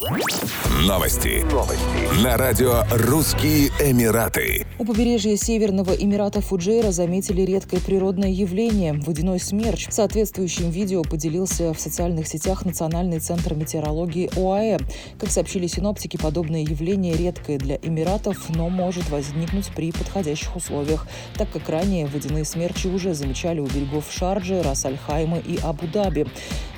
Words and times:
Новости. 0.00 1.44
Новости. 1.52 2.24
На 2.24 2.38
радио 2.38 2.84
«Русские 2.90 3.68
Эмираты». 3.80 4.66
У 4.78 4.86
побережья 4.86 5.36
Северного 5.36 5.92
Эмирата 5.92 6.40
Фуджейра 6.40 6.90
заметили 6.90 7.42
редкое 7.42 7.80
природное 7.80 8.30
явление– 8.30 8.94
водяной 9.06 9.38
смерч. 9.40 9.88
Соответствующим 9.90 10.70
видео 10.70 11.02
поделился 11.02 11.74
в 11.74 11.78
социальных 11.78 12.28
сетях 12.28 12.64
Национальный 12.64 13.20
центр 13.20 13.52
метеорологии 13.52 14.30
ОАЭ. 14.38 14.78
Как 15.18 15.30
сообщили 15.30 15.66
синоптики, 15.66 16.16
подобное 16.16 16.62
явление 16.62 17.14
редкое 17.14 17.58
для 17.58 17.76
Эмиратов, 17.76 18.48
но 18.48 18.70
может 18.70 19.10
возникнуть 19.10 19.68
при 19.76 19.92
подходящих 19.92 20.56
условиях, 20.56 21.06
так 21.34 21.50
как 21.50 21.68
ранее 21.68 22.06
водяные 22.06 22.46
смерчи 22.46 22.86
уже 22.86 23.12
замечали 23.12 23.60
у 23.60 23.66
берегов 23.66 24.06
Шарджи, 24.10 24.62
Рас-Аль-Хайма 24.62 25.40
и 25.40 25.58
Абу-Даби. 25.62 26.26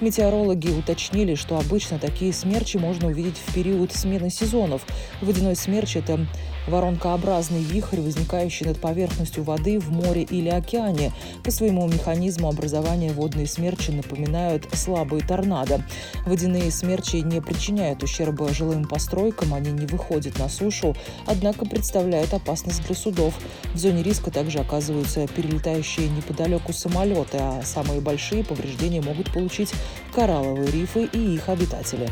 Метеорологи 0.00 0.70
уточнили, 0.70 1.36
что 1.36 1.56
обычно 1.56 2.00
такие 2.00 2.32
смерчи 2.32 2.78
можно 2.78 3.11
увидеть 3.12 3.36
в 3.36 3.54
период 3.54 3.92
смены 3.92 4.30
сезонов. 4.30 4.82
Водяной 5.20 5.56
смерч– 5.56 5.96
это 5.96 6.26
воронкообразный 6.66 7.62
вихрь, 7.62 8.00
возникающий 8.00 8.66
над 8.66 8.78
поверхностью 8.80 9.42
воды 9.42 9.78
в 9.78 9.90
море 9.90 10.22
или 10.22 10.48
океане. 10.48 11.12
По 11.44 11.50
своему 11.50 11.86
механизму 11.88 12.48
образования 12.48 13.12
водные 13.12 13.46
смерчи 13.46 13.90
напоминают 13.90 14.68
слабые 14.72 15.22
торнадо. 15.26 15.84
Водяные 16.26 16.70
смерчи 16.70 17.16
не 17.16 17.40
причиняют 17.40 18.02
ущерба 18.02 18.52
жилым 18.52 18.84
постройкам, 18.84 19.54
они 19.54 19.72
не 19.72 19.86
выходят 19.86 20.38
на 20.38 20.48
сушу, 20.48 20.94
однако 21.26 21.64
представляют 21.64 22.32
опасность 22.32 22.86
для 22.86 22.94
судов. 22.94 23.34
В 23.74 23.78
зоне 23.78 24.02
риска 24.02 24.30
также 24.30 24.58
оказываются 24.58 25.26
перелетающие 25.26 26.08
неподалеку 26.08 26.72
самолеты, 26.72 27.38
а 27.40 27.62
самые 27.64 28.00
большие 28.00 28.44
повреждения 28.44 29.02
могут 29.02 29.32
получить 29.32 29.72
коралловые 30.14 30.70
рифы 30.70 31.08
и 31.12 31.34
их 31.34 31.48
обитатели. 31.48 32.08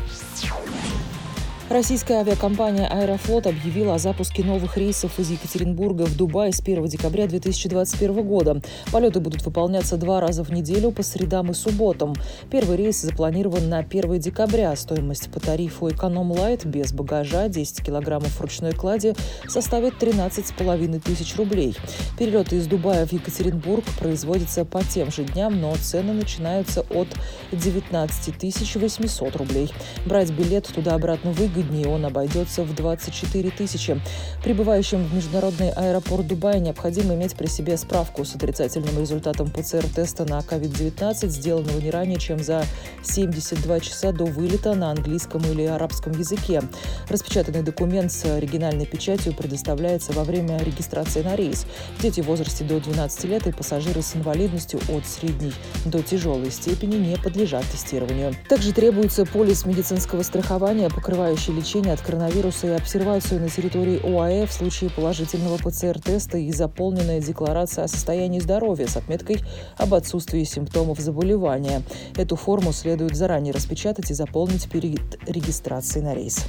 Российская 1.71 2.15
авиакомпания 2.15 2.85
«Аэрофлот» 2.85 3.47
объявила 3.47 3.95
о 3.95 3.97
запуске 3.97 4.43
новых 4.43 4.75
рейсов 4.75 5.17
из 5.17 5.31
Екатеринбурга 5.31 6.05
в 6.05 6.17
Дубай 6.17 6.51
с 6.51 6.59
1 6.59 6.85
декабря 6.87 7.27
2021 7.27 8.27
года. 8.27 8.61
Полеты 8.91 9.21
будут 9.21 9.45
выполняться 9.45 9.95
два 9.95 10.19
раза 10.19 10.43
в 10.43 10.51
неделю 10.51 10.91
по 10.91 11.01
средам 11.01 11.49
и 11.51 11.53
субботам. 11.53 12.13
Первый 12.49 12.75
рейс 12.75 12.99
запланирован 12.99 13.69
на 13.69 13.77
1 13.77 14.19
декабря. 14.19 14.75
Стоимость 14.75 15.31
по 15.31 15.39
тарифу 15.39 15.89
«Эконом 15.89 16.33
Лайт» 16.33 16.65
без 16.65 16.91
багажа 16.91 17.47
10 17.47 17.85
килограммов 17.85 18.41
ручной 18.41 18.73
клади 18.73 19.15
составит 19.47 19.93
13,5 19.93 20.99
тысяч 20.99 21.37
рублей. 21.37 21.77
Перелеты 22.19 22.57
из 22.57 22.67
Дубая 22.67 23.05
в 23.05 23.13
Екатеринбург 23.13 23.85
производятся 23.97 24.65
по 24.65 24.83
тем 24.83 25.09
же 25.09 25.23
дням, 25.23 25.61
но 25.61 25.73
цены 25.77 26.11
начинаются 26.11 26.81
от 26.81 27.07
19 27.53 28.75
800 28.75 29.35
рублей. 29.37 29.71
Брать 30.05 30.31
билет 30.31 30.67
туда-обратно 30.67 31.31
выгодно 31.31 31.60
выгоднее 31.61 31.87
он 31.87 32.05
обойдется 32.05 32.63
в 32.63 32.73
24 32.75 33.51
тысячи. 33.51 33.99
Прибывающим 34.43 35.03
в 35.05 35.13
международный 35.13 35.71
аэропорт 35.71 36.27
Дубая 36.27 36.59
необходимо 36.59 37.13
иметь 37.15 37.35
при 37.35 37.47
себе 37.47 37.77
справку 37.77 38.25
с 38.25 38.35
отрицательным 38.35 38.99
результатом 38.99 39.49
ПЦР-теста 39.49 40.25
на 40.25 40.39
COVID-19, 40.39 41.27
сделанного 41.27 41.79
не 41.79 41.91
ранее, 41.91 42.19
чем 42.19 42.39
за 42.39 42.63
72 43.03 43.79
часа 43.79 44.11
до 44.11 44.25
вылета 44.25 44.73
на 44.73 44.91
английском 44.91 45.41
или 45.51 45.63
арабском 45.63 46.13
языке. 46.13 46.61
Распечатанный 47.09 47.63
документ 47.63 48.11
с 48.11 48.25
оригинальной 48.25 48.85
печатью 48.85 49.33
предоставляется 49.33 50.13
во 50.13 50.23
время 50.23 50.57
регистрации 50.63 51.21
на 51.21 51.35
рейс. 51.35 51.65
Дети 52.01 52.21
в 52.21 52.25
возрасте 52.25 52.63
до 52.63 52.79
12 52.79 53.23
лет 53.25 53.47
и 53.47 53.51
пассажиры 53.51 54.01
с 54.01 54.15
инвалидностью 54.15 54.79
от 54.89 55.05
средней 55.05 55.53
до 55.85 56.01
тяжелой 56.01 56.51
степени 56.51 56.95
не 56.95 57.17
подлежат 57.17 57.65
тестированию. 57.65 58.35
Также 58.49 58.73
требуется 58.73 59.25
полис 59.25 59.65
медицинского 59.65 60.23
страхования, 60.23 60.89
покрывающий 60.89 61.50
проводящий 61.51 61.61
лечение 61.61 61.93
от 61.93 62.01
коронавируса 62.01 62.67
и 62.67 62.71
обсервацию 62.71 63.39
на 63.41 63.49
территории 63.49 63.99
ОАЭ 64.03 64.45
в 64.45 64.51
случае 64.51 64.89
положительного 64.89 65.57
ПЦР-теста 65.57 66.37
и 66.37 66.51
заполненная 66.51 67.21
декларация 67.21 67.85
о 67.85 67.87
состоянии 67.87 68.39
здоровья 68.39 68.87
с 68.87 68.97
отметкой 68.97 69.39
об 69.77 69.93
отсутствии 69.93 70.43
симптомов 70.43 70.99
заболевания. 70.99 71.83
Эту 72.15 72.35
форму 72.35 72.73
следует 72.73 73.15
заранее 73.15 73.53
распечатать 73.53 74.11
и 74.11 74.13
заполнить 74.13 74.69
перед 74.69 75.17
регистрацией 75.27 76.05
на 76.05 76.13
рейс. 76.13 76.45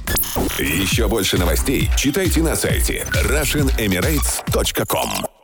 Еще 0.59 1.07
больше 1.07 1.37
новостей 1.37 1.89
читайте 1.97 2.41
на 2.41 2.55
сайте 2.55 3.05
RussianEmirates.com 3.13 5.42